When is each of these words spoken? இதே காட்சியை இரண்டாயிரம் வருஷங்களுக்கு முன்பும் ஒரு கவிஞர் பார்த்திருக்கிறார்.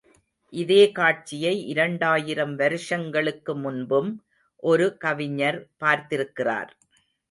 இதே 0.53 0.91
காட்சியை 0.91 1.67
இரண்டாயிரம் 1.67 2.55
வருஷங்களுக்கு 2.55 3.55
முன்பும் 3.55 4.11
ஒரு 4.63 4.97
கவிஞர் 4.97 5.67
பார்த்திருக்கிறார். 5.79 6.71